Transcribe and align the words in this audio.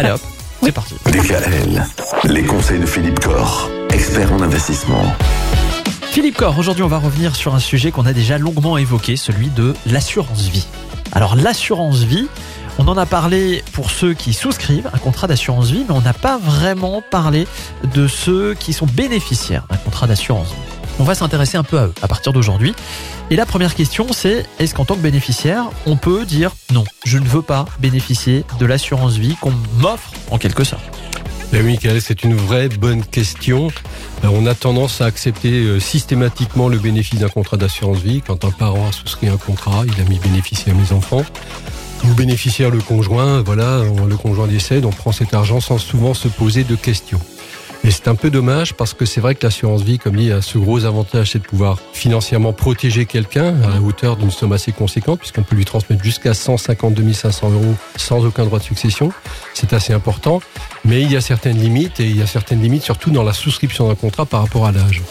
Allez 0.00 0.12
hop, 0.12 0.20
c'est 0.62 0.70
parti. 0.70 0.94
DKL, 1.06 1.84
les 2.22 2.44
conseils 2.44 2.78
de 2.78 2.86
Philippe 2.86 3.18
Corr, 3.18 3.68
expert 3.90 4.32
en 4.32 4.40
investissement. 4.40 5.02
Philippe 6.12 6.36
Corr, 6.36 6.56
aujourd'hui 6.56 6.84
on 6.84 6.88
va 6.88 6.98
revenir 6.98 7.34
sur 7.34 7.56
un 7.56 7.58
sujet 7.58 7.90
qu'on 7.90 8.06
a 8.06 8.12
déjà 8.12 8.38
longuement 8.38 8.78
évoqué, 8.78 9.16
celui 9.16 9.48
de 9.48 9.74
l'assurance 9.86 10.42
vie. 10.42 10.68
Alors 11.10 11.34
l'assurance 11.34 12.04
vie, 12.04 12.28
on 12.78 12.86
en 12.86 12.96
a 12.96 13.06
parlé 13.06 13.64
pour 13.72 13.90
ceux 13.90 14.14
qui 14.14 14.34
souscrivent 14.34 14.88
un 14.94 14.98
contrat 14.98 15.26
d'assurance 15.26 15.70
vie, 15.70 15.84
mais 15.88 15.94
on 15.96 16.00
n'a 16.00 16.12
pas 16.14 16.38
vraiment 16.38 17.02
parlé 17.02 17.48
de 17.92 18.06
ceux 18.06 18.54
qui 18.54 18.72
sont 18.72 18.86
bénéficiaires 18.86 19.66
d'un 19.68 19.78
contrat 19.78 20.06
d'assurance 20.06 20.50
vie. 20.50 20.67
On 21.00 21.04
va 21.04 21.14
s'intéresser 21.14 21.56
un 21.56 21.62
peu 21.62 21.78
à 21.78 21.86
eux 21.86 21.94
à 22.02 22.08
partir 22.08 22.32
d'aujourd'hui. 22.32 22.74
Et 23.30 23.36
la 23.36 23.46
première 23.46 23.74
question, 23.74 24.06
c'est 24.12 24.46
est-ce 24.58 24.74
qu'en 24.74 24.84
tant 24.84 24.96
que 24.96 25.00
bénéficiaire, 25.00 25.70
on 25.86 25.96
peut 25.96 26.24
dire 26.24 26.50
non, 26.72 26.84
je 27.04 27.18
ne 27.18 27.26
veux 27.26 27.42
pas 27.42 27.66
bénéficier 27.78 28.44
de 28.58 28.66
l'assurance 28.66 29.16
vie 29.16 29.36
qu'on 29.40 29.52
m'offre 29.78 30.12
en 30.30 30.38
quelque 30.38 30.64
sorte? 30.64 30.82
Ben 31.52 31.64
oui, 31.64 31.72
Michael, 31.72 32.02
c'est 32.02 32.24
une 32.24 32.34
vraie 32.34 32.68
bonne 32.68 33.02
question. 33.02 33.68
Euh, 34.24 34.28
On 34.30 34.44
a 34.44 34.54
tendance 34.54 35.00
à 35.00 35.06
accepter 35.06 35.52
euh, 35.52 35.80
systématiquement 35.80 36.68
le 36.68 36.78
bénéfice 36.78 37.20
d'un 37.20 37.28
contrat 37.28 37.56
d'assurance 37.56 37.98
vie. 37.98 38.20
Quand 38.20 38.44
un 38.44 38.50
parent 38.50 38.88
a 38.88 38.92
souscrit 38.92 39.28
un 39.28 39.38
contrat, 39.38 39.84
il 39.86 39.98
a 40.00 40.04
mis 40.04 40.18
bénéficier 40.18 40.72
à 40.72 40.74
mes 40.74 40.92
enfants. 40.92 41.22
Ou 42.04 42.08
bénéficiaire 42.14 42.70
le 42.70 42.80
conjoint, 42.80 43.40
voilà, 43.42 43.82
le 44.06 44.16
conjoint 44.16 44.46
décède, 44.46 44.84
on 44.84 44.90
prend 44.90 45.10
cet 45.10 45.32
argent 45.32 45.60
sans 45.60 45.78
souvent 45.78 46.12
se 46.12 46.28
poser 46.28 46.64
de 46.64 46.76
questions. 46.76 47.20
Et 47.84 47.90
c'est 47.90 48.08
un 48.08 48.14
peu 48.14 48.30
dommage 48.30 48.74
parce 48.74 48.92
que 48.92 49.04
c'est 49.04 49.20
vrai 49.20 49.34
que 49.34 49.46
l'assurance 49.46 49.82
vie, 49.82 49.98
comme 49.98 50.16
dit, 50.16 50.32
a 50.32 50.42
ce 50.42 50.58
gros 50.58 50.84
avantage, 50.84 51.32
c'est 51.32 51.38
de 51.38 51.44
pouvoir 51.44 51.78
financièrement 51.92 52.52
protéger 52.52 53.06
quelqu'un 53.06 53.54
à 53.62 53.74
la 53.74 53.80
hauteur 53.80 54.16
d'une 54.16 54.30
somme 54.30 54.52
assez 54.52 54.72
conséquente, 54.72 55.20
puisqu'on 55.20 55.42
peut 55.42 55.56
lui 55.56 55.64
transmettre 55.64 56.02
jusqu'à 56.02 56.34
152 56.34 57.12
500 57.12 57.50
euros 57.50 57.74
sans 57.96 58.24
aucun 58.24 58.44
droit 58.44 58.58
de 58.58 58.64
succession. 58.64 59.12
C'est 59.54 59.72
assez 59.72 59.92
important. 59.92 60.40
Mais 60.84 61.02
il 61.02 61.10
y 61.10 61.16
a 61.16 61.20
certaines 61.20 61.58
limites, 61.58 62.00
et 62.00 62.06
il 62.06 62.16
y 62.16 62.22
a 62.22 62.26
certaines 62.26 62.60
limites 62.60 62.82
surtout 62.82 63.10
dans 63.10 63.22
la 63.22 63.32
souscription 63.32 63.88
d'un 63.88 63.94
contrat 63.94 64.26
par 64.26 64.42
rapport 64.42 64.66
à 64.66 64.72
l'âge. 64.72 65.02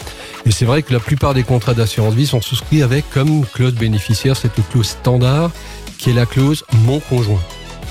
Et 0.46 0.50
c'est 0.50 0.64
vrai 0.64 0.82
que 0.82 0.92
la 0.92 1.00
plupart 1.00 1.34
des 1.34 1.42
contrats 1.42 1.74
d'assurance 1.74 2.14
vie 2.14 2.26
sont 2.26 2.40
souscrits 2.40 2.82
avec 2.82 3.08
comme 3.10 3.44
clause 3.46 3.74
bénéficiaire 3.74 4.36
cette 4.36 4.66
clause 4.70 4.88
standard 4.88 5.50
qui 5.98 6.10
est 6.10 6.14
la 6.14 6.26
clause 6.26 6.64
mon 6.84 7.00
conjoint. 7.00 7.40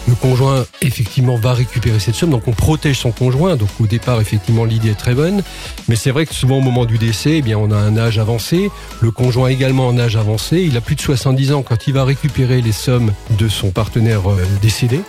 Le 0.07 0.15
conjoint, 0.15 0.65
effectivement, 0.81 1.35
va 1.35 1.53
récupérer 1.53 1.99
cette 1.99 2.15
somme, 2.15 2.29
donc 2.29 2.47
on 2.47 2.53
protège 2.53 2.97
son 2.97 3.11
conjoint. 3.11 3.57
Donc 3.57 3.69
au 3.79 3.87
départ, 3.87 4.21
effectivement, 4.21 4.63
l'idée 4.63 4.91
est 4.91 4.97
très 4.97 5.13
bonne. 5.13 5.43
Mais 5.89 5.97
c'est 5.97 6.11
vrai 6.11 6.25
que 6.25 6.33
souvent, 6.33 6.57
au 6.57 6.61
moment 6.61 6.85
du 6.85 6.97
décès, 6.97 7.37
eh 7.37 7.41
bien, 7.41 7.57
on 7.57 7.71
a 7.71 7.77
un 7.77 7.97
âge 7.97 8.17
avancé. 8.17 8.71
Le 9.01 9.11
conjoint 9.11 9.49
également 9.49 9.87
en 9.87 9.97
âge 9.97 10.15
avancé. 10.15 10.61
Il 10.61 10.77
a 10.77 10.81
plus 10.81 10.95
de 10.95 11.01
70 11.01 11.51
ans 11.51 11.61
quand 11.61 11.87
il 11.87 11.93
va 11.93 12.05
récupérer 12.05 12.61
les 12.61 12.71
sommes 12.71 13.11
de 13.37 13.49
son 13.49 13.71
partenaire 13.71 14.29
euh, 14.29 14.37
décédé. 14.61 15.01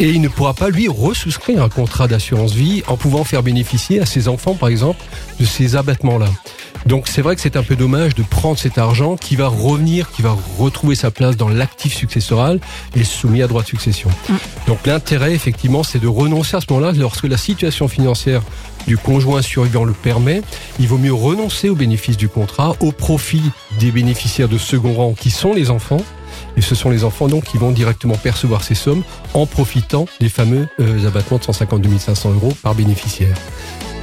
Et 0.00 0.10
il 0.10 0.20
ne 0.20 0.28
pourra 0.28 0.54
pas, 0.54 0.68
lui, 0.68 0.88
resouscrire 0.88 1.62
un 1.62 1.68
contrat 1.68 2.08
d'assurance 2.08 2.52
vie 2.52 2.82
en 2.88 2.96
pouvant 2.96 3.24
faire 3.24 3.42
bénéficier 3.42 4.00
à 4.00 4.06
ses 4.06 4.28
enfants, 4.28 4.54
par 4.54 4.68
exemple, 4.68 5.00
de 5.38 5.44
ces 5.44 5.76
abattements-là. 5.76 6.28
Donc 6.86 7.08
c'est 7.08 7.22
vrai 7.22 7.34
que 7.34 7.40
c'est 7.40 7.56
un 7.56 7.62
peu 7.62 7.76
dommage 7.76 8.14
de 8.14 8.22
prendre 8.22 8.58
cet 8.58 8.78
argent 8.78 9.16
qui 9.16 9.36
va 9.36 9.48
revenir, 9.48 10.10
qui 10.10 10.22
va 10.22 10.36
retrouver 10.58 10.94
sa 10.94 11.10
place 11.10 11.36
dans 11.36 11.48
l'actif 11.48 11.94
successoral 11.94 12.60
et 12.94 13.04
soumis 13.04 13.42
à 13.42 13.46
droit 13.46 13.62
de 13.62 13.66
succession. 13.66 14.10
Donc 14.66 14.86
l'intérêt, 14.86 15.32
effectivement, 15.32 15.82
c'est 15.82 15.98
de 15.98 16.08
renoncer 16.08 16.56
à 16.56 16.60
ce 16.60 16.66
moment-là, 16.70 16.92
lorsque 16.92 17.24
la 17.24 17.36
situation 17.36 17.88
financière 17.88 18.42
du 18.86 18.98
conjoint 18.98 19.40
survivant 19.40 19.84
le 19.84 19.94
permet, 19.94 20.42
il 20.78 20.88
vaut 20.88 20.98
mieux 20.98 21.14
renoncer 21.14 21.70
au 21.70 21.74
bénéfice 21.74 22.16
du 22.16 22.28
contrat 22.28 22.76
au 22.80 22.92
profit 22.92 23.42
des 23.78 23.90
bénéficiaires 23.90 24.48
de 24.48 24.58
second 24.58 24.92
rang 24.92 25.14
qui 25.14 25.30
sont 25.30 25.54
les 25.54 25.70
enfants. 25.70 26.02
Et 26.56 26.60
ce 26.60 26.74
sont 26.74 26.90
les 26.90 27.04
enfants 27.04 27.28
donc 27.28 27.44
qui 27.44 27.58
vont 27.58 27.70
directement 27.70 28.16
percevoir 28.16 28.62
ces 28.62 28.74
sommes 28.74 29.02
en 29.34 29.46
profitant 29.46 30.06
des 30.20 30.28
fameux 30.28 30.68
euh, 30.80 31.06
abattements 31.06 31.38
de 31.38 31.44
152 31.44 31.98
500 31.98 32.32
euros 32.32 32.52
par 32.62 32.74
bénéficiaire. 32.74 33.36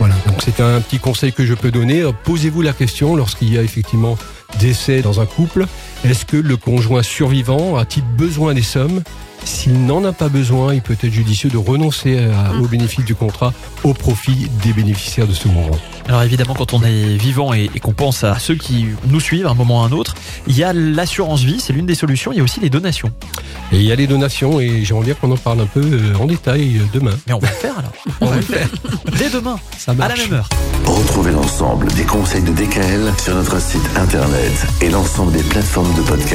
Voilà, 0.01 0.15
donc 0.25 0.41
c'est 0.43 0.59
un 0.61 0.81
petit 0.81 0.97
conseil 0.97 1.31
que 1.31 1.45
je 1.45 1.53
peux 1.53 1.69
donner. 1.69 2.03
Posez-vous 2.23 2.63
la 2.63 2.73
question 2.73 3.15
lorsqu'il 3.15 3.53
y 3.53 3.59
a 3.59 3.61
effectivement 3.61 4.17
décès 4.59 5.03
dans 5.03 5.21
un 5.21 5.27
couple. 5.27 5.67
Est-ce 6.03 6.25
que 6.25 6.37
le 6.37 6.57
conjoint 6.57 7.03
survivant 7.03 7.77
a-t-il 7.77 8.03
besoin 8.17 8.55
des 8.55 8.63
sommes 8.63 9.03
S'il 9.43 9.85
n'en 9.85 10.03
a 10.05 10.11
pas 10.13 10.29
besoin, 10.29 10.73
il 10.73 10.81
peut 10.81 10.93
être 11.01 11.11
judicieux 11.11 11.49
de 11.49 11.57
renoncer 11.57 12.19
à- 12.19 12.53
au 12.61 12.67
bénéfice 12.67 13.05
du 13.05 13.15
contrat 13.15 13.53
au 13.83 13.93
profit 13.93 14.47
des 14.63 14.73
bénéficiaires 14.73 15.27
de 15.27 15.33
second 15.33 15.63
rang. 15.63 15.77
Alors 16.07 16.23
évidemment, 16.23 16.53
quand 16.55 16.73
on 16.73 16.83
est 16.83 17.15
vivant 17.15 17.53
et, 17.53 17.69
et 17.73 17.79
qu'on 17.79 17.93
pense 17.93 18.23
à 18.23 18.37
ceux 18.39 18.55
qui 18.55 18.85
nous 19.07 19.19
suivent 19.19 19.47
à 19.47 19.51
un 19.51 19.53
moment 19.53 19.81
ou 19.81 19.83
à 19.83 19.85
un 19.87 19.91
autre, 19.91 20.15
il 20.47 20.57
y 20.57 20.63
a 20.63 20.73
l'assurance 20.73 21.41
vie, 21.41 21.59
c'est 21.59 21.73
l'une 21.73 21.85
des 21.85 21.95
solutions. 21.95 22.31
Il 22.33 22.37
y 22.37 22.41
a 22.41 22.43
aussi 22.43 22.59
les 22.59 22.69
donations. 22.69 23.11
Et 23.71 23.77
il 23.77 23.83
y 23.83 23.91
a 23.91 23.95
les 23.95 24.07
donations 24.07 24.59
et 24.59 24.83
j'aimerais 24.83 25.05
bien 25.05 25.13
qu'on 25.13 25.31
en 25.31 25.37
parle 25.37 25.61
un 25.61 25.65
peu 25.65 25.79
euh, 25.81 26.15
en 26.19 26.25
détail 26.25 26.77
euh, 26.77 26.81
demain. 26.93 27.11
Mais 27.27 27.33
on 27.33 27.39
va 27.39 27.47
le 27.49 27.53
faire 27.55 27.77
alors. 27.79 27.91
On 28.21 28.25
va 28.25 28.35
le 28.35 28.41
faire. 28.41 28.67
Dès 29.17 29.29
demain, 29.29 29.57
Ça 29.77 29.93
à 29.93 30.07
la 30.07 30.15
même 30.15 30.33
heure. 30.33 30.49
Retrouvez 30.85 31.31
l'ensemble 31.31 31.87
des 31.93 32.03
conseils 32.03 32.43
de 32.43 32.51
DKL 32.51 33.11
sur 33.23 33.33
notre 33.35 33.59
site 33.61 33.81
internet 33.95 34.51
et 34.81 34.89
l'ensemble 34.89 35.31
des 35.31 35.43
plateformes 35.43 35.93
de 35.95 36.01
podcast. 36.01 36.29